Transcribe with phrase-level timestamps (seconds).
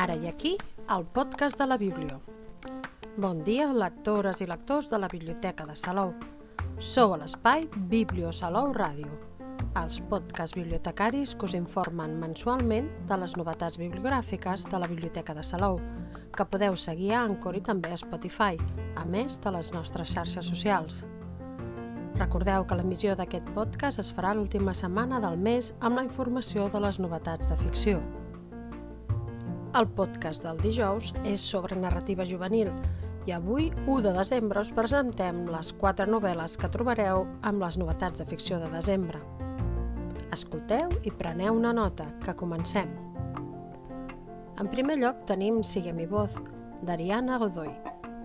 [0.00, 0.54] Ara i aquí,
[0.88, 2.14] el podcast de la Bíblia.
[3.20, 6.14] Bon dia, lectores i lectors de la Biblioteca de Salou.
[6.78, 9.10] Sou a l'espai Biblio Salou Ràdio,
[9.76, 15.44] els podcasts bibliotecaris que us informen mensualment de les novetats bibliogràfiques de la Biblioteca de
[15.44, 15.76] Salou,
[16.32, 18.56] que podeu seguir a Anchor i també a Spotify,
[18.96, 21.02] a més de les nostres xarxes socials.
[22.16, 26.86] Recordeu que l'emissió d'aquest podcast es farà l'última setmana del mes amb la informació de
[26.88, 28.00] les novetats de ficció.
[29.70, 32.72] El podcast del dijous és sobre narrativa juvenil
[33.28, 38.18] i avui, 1 de desembre, us presentem les quatre novel·les que trobareu amb les novetats
[38.18, 39.20] de ficció de desembre.
[40.34, 42.90] Escolteu i preneu una nota, que comencem.
[44.58, 46.34] En primer lloc tenim Sigue mi voz,
[46.82, 47.70] d'Ariana Godoy,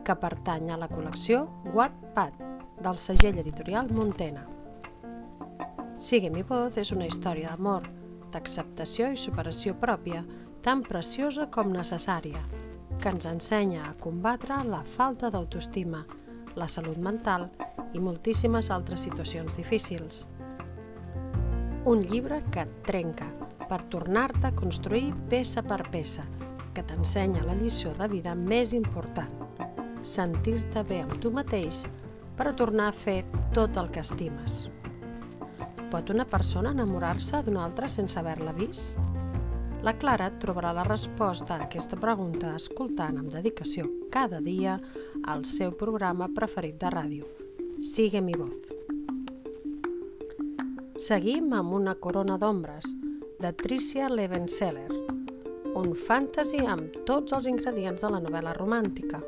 [0.01, 1.43] que pertany a la col·lecció
[1.75, 2.41] Wattpad,
[2.81, 4.47] del segell editorial Montena.
[5.95, 7.85] Sigue mi voz és una història d'amor,
[8.33, 10.25] d'acceptació i superació pròpia
[10.65, 12.39] tan preciosa com necessària,
[12.97, 15.99] que ens ensenya a combatre la falta d'autoestima,
[16.57, 17.45] la salut mental
[17.93, 20.23] i moltíssimes altres situacions difícils.
[21.85, 23.29] Un llibre que et trenca
[23.69, 26.25] per tornar-te a construir peça per peça,
[26.73, 29.37] que t'ensenya la lliçó de vida més important,
[30.01, 31.83] sentir-te bé amb tu mateix
[32.35, 33.19] per a tornar a fer
[33.53, 34.63] tot el que estimes.
[35.93, 39.04] Pot una persona enamorar-se d'una altra sense haver-la vist?
[39.85, 44.79] La Clara trobarà la resposta a aquesta pregunta escoltant amb dedicació cada dia
[45.29, 47.27] el seu programa preferit de ràdio,
[47.77, 48.71] Sigue mi voz.
[50.97, 52.95] Seguim amb una corona d'ombres,
[53.37, 54.89] de Tricia Levenseller,
[55.77, 59.21] un fantasy amb tots els ingredients de la novel·la romàntica.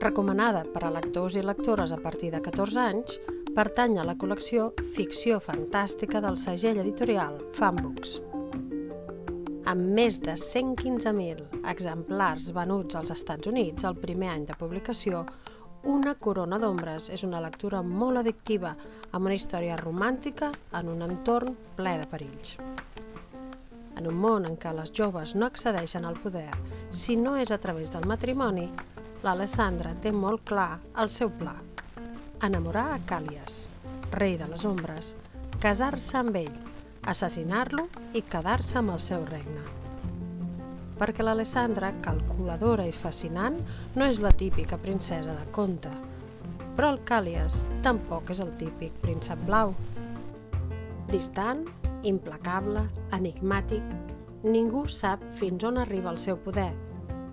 [0.00, 3.18] Recomanada per a lectors i lectores a partir de 14 anys,
[3.52, 8.22] pertany a la col·lecció Ficció Fantàstica del segell editorial Fanbooks
[9.70, 15.24] amb més de 115.000 exemplars venuts als Estats Units el primer any de publicació,
[15.84, 18.70] Una corona d'ombres és una lectura molt addictiva
[19.10, 20.48] amb una història romàntica
[20.78, 22.54] en un entorn ple de perills.
[24.00, 26.48] En un món en què les joves no accedeixen al poder
[26.88, 28.64] si no és a través del matrimoni,
[29.26, 31.58] l'Alessandra té molt clar el seu pla.
[32.48, 33.66] Enamorar a Càlies,
[34.16, 35.16] rei de les ombres,
[35.60, 36.73] casar-se amb ell
[37.10, 39.64] assassinar-lo i quedar-se amb el seu regne.
[40.98, 43.58] Perquè l'Alessandra, calculadora i fascinant,
[43.96, 45.92] no és la típica princesa de conte,
[46.74, 49.74] però el Càlies tampoc és el típic príncep blau.
[51.10, 51.64] Distant,
[52.02, 53.96] implacable, enigmàtic,
[54.44, 56.72] ningú sap fins on arriba el seu poder,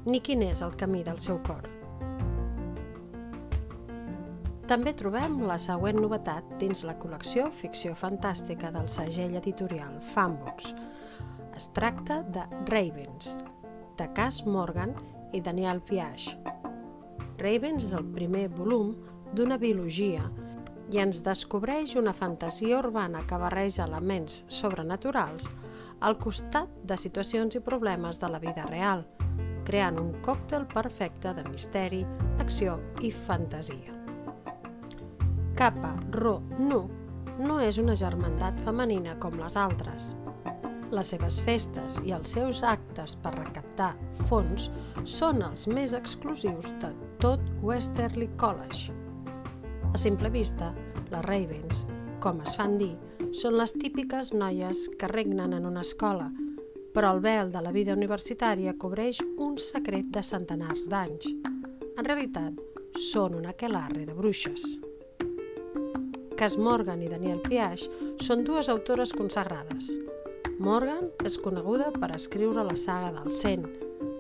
[0.06, 1.81] ni quin és el camí del seu cor.
[4.70, 10.74] També trobem la següent novetat dins la col·lecció Ficció Fantàstica del segell editorial Fanbooks.
[11.58, 13.38] Es tracta de Ravens,
[13.98, 14.94] de Cass Morgan
[15.34, 16.38] i Daniel Piaget.
[17.42, 18.94] Ravens és el primer volum
[19.34, 20.28] d'una biologia
[20.92, 25.50] i ens descobreix una fantasia urbana que barreja elements sobrenaturals
[26.02, 29.06] al costat de situacions i problemes de la vida real,
[29.66, 32.06] creant un còctel perfecte de misteri,
[32.44, 34.01] acció i fantasia.
[35.62, 36.80] Kappa Rho Nu
[37.38, 40.08] no és una germandat femenina com les altres.
[40.90, 43.92] Les seves festes i els seus actes per recaptar
[44.24, 44.72] fons
[45.06, 46.90] són els més exclusius de
[47.22, 48.90] tot Westerly College.
[49.86, 50.74] A simple vista,
[51.14, 51.86] les Ravens,
[52.26, 52.96] com es fan dir,
[53.30, 56.32] són les típiques noies que regnen en una escola,
[56.90, 61.36] però el vel de la vida universitària cobreix un secret de centenars d'anys.
[61.94, 62.58] En realitat,
[63.14, 64.72] són una aquelarre de bruixes.
[66.42, 69.92] Cass Morgan i Daniel Piaget són dues autores consagrades.
[70.58, 73.68] Morgan és coneguda per escriure la saga del Cent,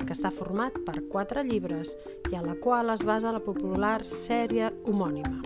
[0.03, 1.95] que està format per quatre llibres
[2.29, 5.41] i en la qual es basa la popular sèrie homònima.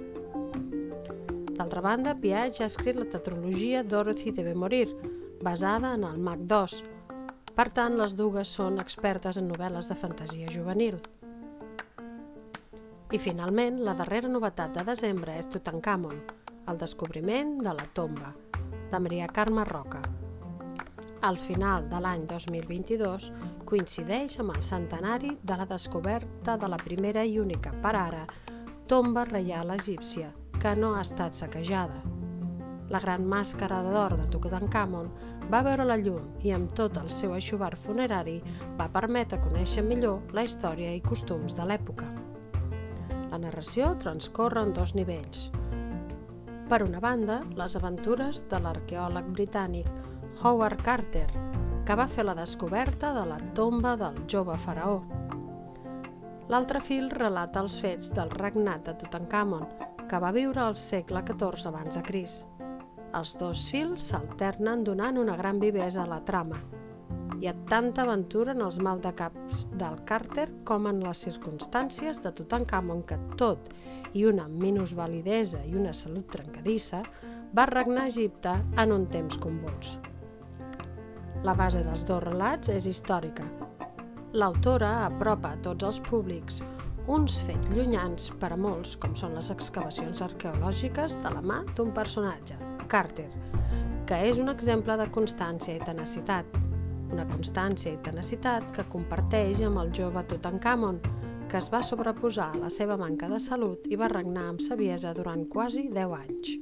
[1.55, 4.91] D'altra banda, Piaget ha escrit la tetralogia Dorothy debe morir,
[5.39, 6.79] basada en el Mag 2.
[7.55, 10.99] Per tant, les dues són expertes en novel·les de fantasia juvenil.
[13.15, 16.19] I finalment, la darrera novetat de desembre és Tutankhamon,
[16.67, 18.33] el descobriment de la tomba,
[18.91, 20.01] de Maria Carme Roca.
[21.21, 23.27] Al final de l'any 2022
[23.69, 28.23] coincideix amb el centenari de la descoberta de la primera i única per ara
[28.89, 30.31] tomba reial egípcia
[30.61, 32.01] que no ha estat saquejada.
[32.89, 35.11] La gran màscara d'or de Tutankhamon
[35.51, 38.39] va veure la llum i amb tot el seu aixovar funerari
[38.79, 42.09] va permetre conèixer millor la història i costums de l'època.
[43.33, 45.49] La narració transcorre en dos nivells–
[46.69, 49.87] per una banda, les aventures de l'arqueòleg britànic
[50.41, 51.27] Howard Carter,
[51.85, 55.03] que va fer la descoberta de la tomba del jove faraó.
[56.49, 59.67] L'altre fil relata els fets del regnat de Tutankamon,
[60.09, 62.39] que va viure al segle XIV abans de Cris.
[63.15, 66.59] Els dos fils s'alternen donant una gran vivesa a la trama.
[67.45, 73.03] Hi ha tanta aventura en els maldecaps del Carter com en les circumstàncies de Tutankamon
[73.05, 73.69] que tot
[74.17, 77.03] i una minusvalidesa i una salut trencadissa
[77.53, 79.91] va regnar Egipte en un temps convuls.
[81.45, 83.45] La base dels dos relats és històrica.
[84.33, 86.63] L'autora apropa a tots els públics
[87.05, 91.93] uns fets llunyans per a molts, com són les excavacions arqueològiques de la mà d'un
[91.93, 92.57] personatge,
[92.89, 93.29] Carter,
[94.09, 96.64] que és un exemple de constància i tenacitat.
[97.13, 101.01] Una constància i tenacitat que comparteix amb el jove Tutankamon,
[101.49, 105.13] que es va sobreposar a la seva manca de salut i va regnar amb saviesa
[105.17, 106.55] durant quasi 10 anys.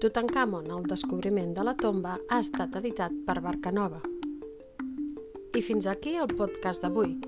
[0.00, 4.00] Tutankamon, el descobriment de la tomba, ha estat editat per Barcanova.
[5.52, 7.18] I fins aquí el podcast d'avui,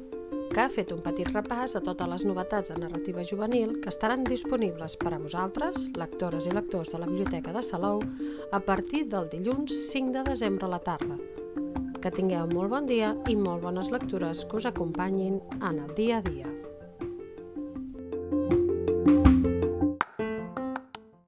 [0.52, 4.25] que ha fet un petit repàs a totes les novetats de narrativa juvenil que estaran
[4.26, 8.02] disponibles per a vosaltres, lectores i lectors de la Biblioteca de Salou,
[8.52, 11.16] a partir del dilluns 5 de desembre a la tarda.
[12.04, 16.20] Que tingueu molt bon dia i molt bones lectures que us acompanyin en el dia
[16.20, 16.52] a dia.